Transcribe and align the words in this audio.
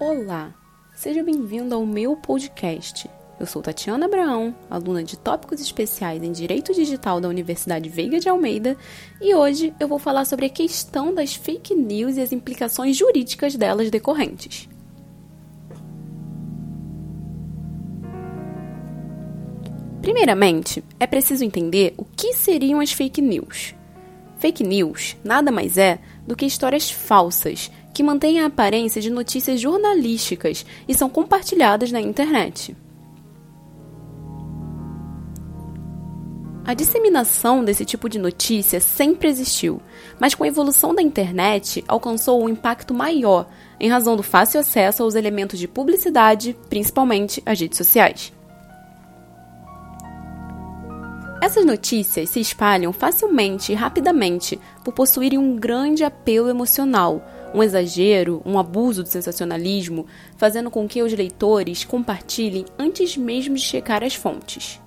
Olá, 0.00 0.52
seja 0.92 1.22
bem-vindo 1.22 1.72
ao 1.72 1.86
meu 1.86 2.16
podcast. 2.16 3.08
Eu 3.38 3.46
sou 3.46 3.62
Tatiana 3.62 4.06
Abraão, 4.06 4.52
aluna 4.68 5.04
de 5.04 5.16
Tópicos 5.16 5.60
Especiais 5.60 6.20
em 6.20 6.32
Direito 6.32 6.74
Digital 6.74 7.20
da 7.20 7.28
Universidade 7.28 7.88
Veiga 7.88 8.18
de 8.18 8.28
Almeida, 8.28 8.76
e 9.20 9.32
hoje 9.36 9.72
eu 9.78 9.86
vou 9.86 10.00
falar 10.00 10.24
sobre 10.24 10.46
a 10.46 10.50
questão 10.50 11.14
das 11.14 11.36
fake 11.36 11.76
news 11.76 12.16
e 12.16 12.20
as 12.20 12.32
implicações 12.32 12.96
jurídicas 12.96 13.54
delas 13.54 13.88
decorrentes. 13.88 14.68
Primeiramente, 20.02 20.82
é 20.98 21.06
preciso 21.06 21.44
entender 21.44 21.94
o 21.96 22.04
que 22.04 22.34
seriam 22.34 22.80
as 22.80 22.90
fake 22.90 23.22
news. 23.22 23.76
Fake 24.38 24.64
news 24.64 25.16
nada 25.22 25.52
mais 25.52 25.78
é 25.78 26.00
do 26.26 26.34
que 26.34 26.44
histórias 26.44 26.90
falsas 26.90 27.70
que 27.94 28.02
mantêm 28.02 28.40
a 28.40 28.46
aparência 28.46 29.00
de 29.00 29.08
notícias 29.08 29.60
jornalísticas 29.60 30.66
e 30.88 30.94
são 30.94 31.08
compartilhadas 31.08 31.92
na 31.92 32.00
internet. 32.00 32.76
A 36.66 36.72
disseminação 36.72 37.62
desse 37.62 37.84
tipo 37.84 38.08
de 38.08 38.18
notícia 38.18 38.80
sempre 38.80 39.28
existiu, 39.28 39.80
mas 40.18 40.34
com 40.34 40.44
a 40.44 40.48
evolução 40.48 40.94
da 40.94 41.02
internet 41.02 41.84
alcançou 41.86 42.42
um 42.42 42.48
impacto 42.48 42.94
maior 42.94 43.46
em 43.78 43.88
razão 43.88 44.16
do 44.16 44.22
fácil 44.22 44.58
acesso 44.58 45.02
aos 45.02 45.14
elementos 45.14 45.58
de 45.58 45.68
publicidade, 45.68 46.56
principalmente 46.70 47.42
as 47.44 47.60
redes 47.60 47.76
sociais. 47.76 48.32
Essas 51.44 51.66
notícias 51.66 52.30
se 52.30 52.40
espalham 52.40 52.90
facilmente 52.94 53.70
e 53.70 53.74
rapidamente 53.74 54.58
por 54.82 54.94
possuírem 54.94 55.38
um 55.38 55.56
grande 55.56 56.02
apelo 56.02 56.48
emocional, 56.48 57.22
um 57.54 57.62
exagero, 57.62 58.42
um 58.44 58.58
abuso 58.58 59.04
do 59.04 59.08
sensacionalismo, 59.08 60.06
fazendo 60.36 60.70
com 60.70 60.88
que 60.88 61.02
os 61.02 61.12
leitores 61.12 61.84
compartilhem 61.84 62.64
antes 62.76 63.16
mesmo 63.16 63.54
de 63.54 63.62
checar 63.62 64.02
as 64.02 64.14
fontes. 64.14 64.80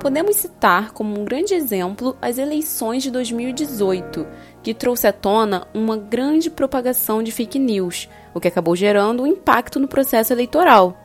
Podemos 0.00 0.36
citar 0.36 0.92
como 0.92 1.20
um 1.20 1.26
grande 1.26 1.52
exemplo 1.52 2.16
as 2.22 2.38
eleições 2.38 3.02
de 3.02 3.10
2018, 3.10 4.26
que 4.62 4.72
trouxe 4.72 5.06
à 5.06 5.12
tona 5.12 5.68
uma 5.74 5.94
grande 5.98 6.48
propagação 6.48 7.22
de 7.22 7.30
fake 7.30 7.58
news, 7.58 8.08
o 8.32 8.40
que 8.40 8.48
acabou 8.48 8.74
gerando 8.74 9.24
um 9.24 9.26
impacto 9.26 9.78
no 9.78 9.86
processo 9.86 10.32
eleitoral. 10.32 10.99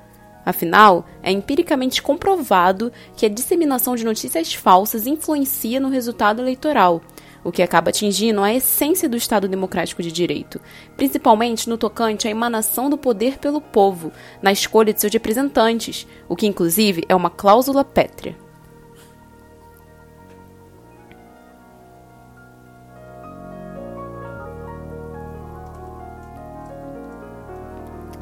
Afinal, 0.46 1.06
é 1.24 1.32
empiricamente 1.32 2.04
comprovado 2.04 2.92
que 3.18 3.26
a 3.26 3.30
disseminação 3.30 3.96
de 3.96 4.06
notícias 4.06 4.54
falsas 4.54 5.08
influencia 5.08 5.80
no 5.80 5.90
resultado 5.90 6.42
eleitoral, 6.42 7.02
o 7.44 7.52
que 7.52 7.64
acaba 7.64 7.90
atingindo 7.90 8.42
a 8.42 8.54
essência 8.54 9.10
do 9.10 9.18
Estado 9.18 9.48
Democrático 9.48 10.04
de 10.04 10.12
Direito, 10.12 10.62
principalmente 10.96 11.68
no 11.68 11.78
tocante 11.78 12.28
à 12.28 12.32
emanação 12.32 12.90
do 12.90 12.98
poder 12.98 13.40
pelo 13.40 13.60
povo, 13.60 14.12
na 14.42 14.52
escolha 14.52 14.94
de 14.94 15.02
seus 15.02 15.14
representantes, 15.14 16.06
o 16.30 16.36
que 16.36 16.46
inclusive 16.46 17.04
é 17.10 17.16
uma 17.16 17.30
cláusula 17.30 17.84
pétrea. 17.84 18.45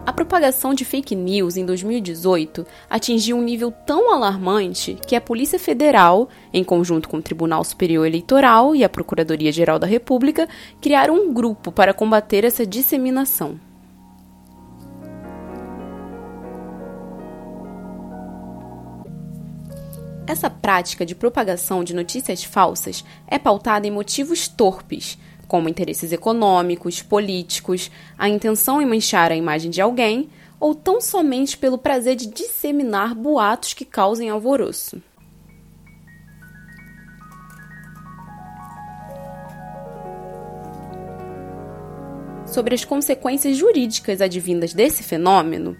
A 0.05 0.11
propagação 0.11 0.73
de 0.73 0.83
fake 0.83 1.15
news 1.15 1.55
em 1.55 1.65
2018 1.65 2.67
atingiu 2.89 3.37
um 3.37 3.41
nível 3.41 3.71
tão 3.71 4.13
alarmante 4.13 4.97
que 5.07 5.15
a 5.15 5.21
Polícia 5.21 5.57
Federal, 5.57 6.27
em 6.53 6.61
conjunto 6.61 7.07
com 7.07 7.17
o 7.17 7.21
Tribunal 7.21 7.63
Superior 7.63 8.05
Eleitoral 8.05 8.75
e 8.75 8.83
a 8.83 8.89
Procuradoria-Geral 8.89 9.79
da 9.79 9.87
República, 9.87 10.49
criaram 10.81 11.15
um 11.15 11.33
grupo 11.33 11.71
para 11.71 11.93
combater 11.93 12.43
essa 12.43 12.65
disseminação. 12.65 13.57
Essa 20.27 20.49
prática 20.49 21.05
de 21.05 21.15
propagação 21.15 21.81
de 21.81 21.93
notícias 21.93 22.43
falsas 22.43 23.05
é 23.25 23.39
pautada 23.39 23.87
em 23.87 23.91
motivos 23.91 24.49
torpes 24.49 25.17
como 25.47 25.69
interesses 25.69 26.11
econômicos, 26.11 27.01
políticos, 27.01 27.91
a 28.17 28.27
intenção 28.27 28.81
em 28.81 28.85
manchar 28.85 29.31
a 29.31 29.35
imagem 29.35 29.69
de 29.69 29.81
alguém, 29.81 30.29
ou 30.59 30.73
tão 30.73 31.01
somente 31.01 31.57
pelo 31.57 31.77
prazer 31.77 32.15
de 32.15 32.27
disseminar 32.27 33.13
boatos 33.13 33.73
que 33.73 33.85
causem 33.85 34.29
alvoroço. 34.29 35.01
Sobre 42.45 42.75
as 42.75 42.85
consequências 42.85 43.57
jurídicas 43.57 44.21
advindas 44.21 44.73
desse 44.73 45.01
fenômeno, 45.01 45.75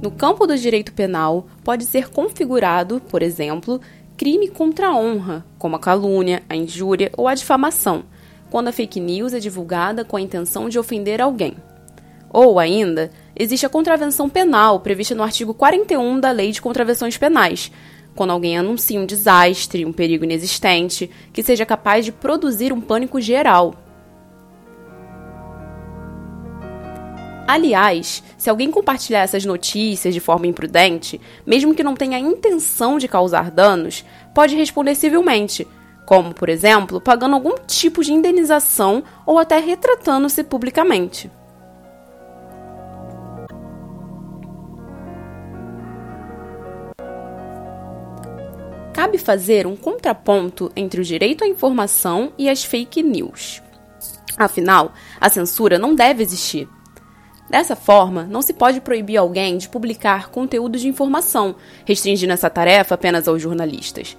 No 0.00 0.12
campo 0.12 0.46
do 0.46 0.56
direito 0.56 0.92
penal, 0.92 1.48
pode 1.64 1.84
ser 1.84 2.08
configurado, 2.08 3.00
por 3.10 3.20
exemplo, 3.20 3.80
crime 4.18 4.48
contra 4.48 4.88
a 4.88 4.96
honra, 4.96 5.44
como 5.60 5.76
a 5.76 5.78
calúnia, 5.78 6.42
a 6.48 6.56
injúria 6.56 7.08
ou 7.16 7.28
a 7.28 7.34
difamação, 7.36 8.02
quando 8.50 8.66
a 8.66 8.72
fake 8.72 8.98
news 8.98 9.32
é 9.32 9.38
divulgada 9.38 10.04
com 10.04 10.16
a 10.16 10.20
intenção 10.20 10.68
de 10.68 10.76
ofender 10.76 11.20
alguém. 11.20 11.56
Ou 12.28 12.58
ainda, 12.58 13.12
existe 13.36 13.64
a 13.64 13.68
contravenção 13.68 14.28
penal 14.28 14.80
prevista 14.80 15.14
no 15.14 15.22
artigo 15.22 15.54
41 15.54 16.18
da 16.18 16.32
Lei 16.32 16.50
de 16.50 16.60
Contravenções 16.60 17.16
Penais, 17.16 17.70
quando 18.16 18.30
alguém 18.30 18.58
anuncia 18.58 18.98
um 18.98 19.06
desastre, 19.06 19.86
um 19.86 19.92
perigo 19.92 20.24
inexistente, 20.24 21.08
que 21.32 21.40
seja 21.40 21.64
capaz 21.64 22.04
de 22.04 22.10
produzir 22.10 22.72
um 22.72 22.80
pânico 22.80 23.20
geral, 23.20 23.76
Aliás, 27.48 28.22
se 28.36 28.50
alguém 28.50 28.70
compartilhar 28.70 29.20
essas 29.20 29.46
notícias 29.46 30.12
de 30.12 30.20
forma 30.20 30.46
imprudente, 30.46 31.18
mesmo 31.46 31.74
que 31.74 31.82
não 31.82 31.96
tenha 31.96 32.18
intenção 32.18 32.98
de 32.98 33.08
causar 33.08 33.50
danos, 33.50 34.04
pode 34.34 34.54
responder 34.54 34.94
civilmente, 34.94 35.66
como, 36.04 36.34
por 36.34 36.50
exemplo, 36.50 37.00
pagando 37.00 37.34
algum 37.34 37.54
tipo 37.66 38.04
de 38.04 38.12
indenização 38.12 39.02
ou 39.24 39.38
até 39.38 39.58
retratando-se 39.60 40.44
publicamente. 40.44 41.30
Cabe 48.92 49.16
fazer 49.16 49.66
um 49.66 49.74
contraponto 49.74 50.70
entre 50.76 51.00
o 51.00 51.04
direito 51.04 51.44
à 51.44 51.48
informação 51.48 52.30
e 52.36 52.46
as 52.46 52.62
fake 52.62 53.02
news. 53.02 53.62
Afinal, 54.36 54.92
a 55.18 55.30
censura 55.30 55.78
não 55.78 55.94
deve 55.94 56.22
existir 56.22 56.68
Dessa 57.48 57.74
forma, 57.74 58.24
não 58.24 58.42
se 58.42 58.52
pode 58.52 58.80
proibir 58.80 59.16
alguém 59.16 59.56
de 59.56 59.68
publicar 59.68 60.28
conteúdo 60.30 60.78
de 60.78 60.86
informação, 60.86 61.56
restringindo 61.86 62.32
essa 62.32 62.50
tarefa 62.50 62.94
apenas 62.94 63.26
aos 63.26 63.40
jornalistas. 63.40 64.16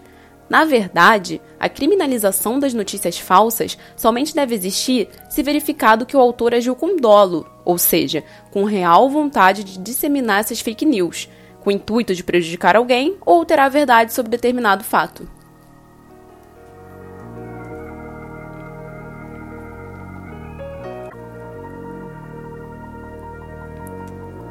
Na 0.50 0.66
verdade, 0.66 1.40
a 1.60 1.70
criminalização 1.70 2.60
das 2.60 2.74
notícias 2.74 3.20
falsas 3.20 3.78
somente 3.96 4.34
deve 4.34 4.56
existir 4.56 5.08
se 5.30 5.44
verificado 5.44 6.08
que 6.08 6.18
o 6.18 6.20
autor 6.20 6.56
agiu 6.56 6.76
com 6.76 6.96
dolo, 6.96 7.48
ou 7.64 7.78
seja, 7.78 8.24
com 8.50 8.64
real 8.64 9.08
vontade 9.10 9.64
de 9.64 9.78
disseminar 9.78 10.40
essas 10.40 10.60
fake 10.60 10.86
news, 10.86 11.30
com 11.62 11.70
o 11.70 11.74
intuito 11.74 12.16
de 12.16 12.24
prejudicar 12.24 12.76
alguém 12.76 13.16
ou 13.24 13.36
alterar 13.36 13.68
a 13.68 13.70
verdade 13.70 14.12
sobre 14.12 14.32
determinado 14.32 14.84
fato. 14.84 15.39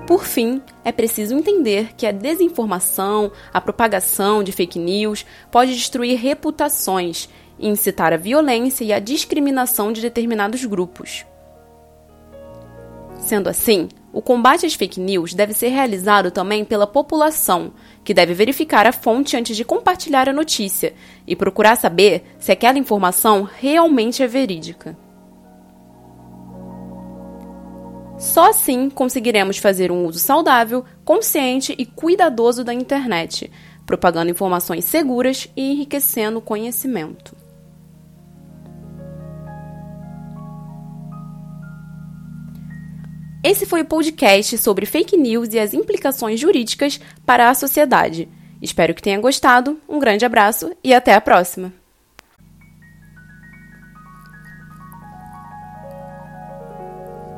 Por 0.08 0.24
fim, 0.24 0.62
é 0.86 0.90
preciso 0.90 1.34
entender 1.34 1.90
que 1.94 2.06
a 2.06 2.12
desinformação, 2.12 3.30
a 3.52 3.60
propagação 3.60 4.42
de 4.42 4.52
fake 4.52 4.78
news 4.78 5.26
pode 5.50 5.74
destruir 5.74 6.18
reputações 6.18 7.28
e 7.58 7.68
incitar 7.68 8.14
a 8.14 8.16
violência 8.16 8.84
e 8.84 8.90
a 8.90 9.00
discriminação 9.00 9.92
de 9.92 10.00
determinados 10.00 10.64
grupos. 10.64 11.26
Sendo 13.18 13.50
assim, 13.50 13.90
o 14.10 14.22
combate 14.22 14.64
às 14.64 14.72
fake 14.72 14.98
news 14.98 15.34
deve 15.34 15.52
ser 15.52 15.68
realizado 15.68 16.30
também 16.30 16.64
pela 16.64 16.86
população, 16.86 17.74
que 18.02 18.14
deve 18.14 18.32
verificar 18.32 18.86
a 18.86 18.92
fonte 18.92 19.36
antes 19.36 19.54
de 19.58 19.62
compartilhar 19.62 20.26
a 20.26 20.32
notícia 20.32 20.94
e 21.26 21.36
procurar 21.36 21.76
saber 21.76 22.24
se 22.38 22.50
aquela 22.50 22.78
informação 22.78 23.42
realmente 23.42 24.22
é 24.22 24.26
verídica. 24.26 24.96
Só 28.18 28.50
assim 28.50 28.90
conseguiremos 28.90 29.58
fazer 29.58 29.92
um 29.92 30.04
uso 30.04 30.18
saudável, 30.18 30.84
consciente 31.04 31.74
e 31.78 31.86
cuidadoso 31.86 32.64
da 32.64 32.74
internet, 32.74 33.50
propagando 33.86 34.30
informações 34.30 34.84
seguras 34.84 35.48
e 35.56 35.72
enriquecendo 35.72 36.38
o 36.38 36.42
conhecimento. 36.42 37.36
Esse 43.42 43.64
foi 43.64 43.82
o 43.82 43.86
podcast 43.86 44.58
sobre 44.58 44.84
fake 44.84 45.16
news 45.16 45.54
e 45.54 45.60
as 45.60 45.72
implicações 45.72 46.40
jurídicas 46.40 47.00
para 47.24 47.48
a 47.48 47.54
sociedade. 47.54 48.28
Espero 48.60 48.92
que 48.92 49.00
tenha 49.00 49.20
gostado, 49.20 49.80
um 49.88 50.00
grande 50.00 50.26
abraço 50.26 50.72
e 50.82 50.92
até 50.92 51.14
a 51.14 51.20
próxima! 51.20 51.77